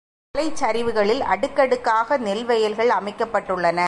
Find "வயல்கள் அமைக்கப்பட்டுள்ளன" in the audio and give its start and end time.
2.45-3.79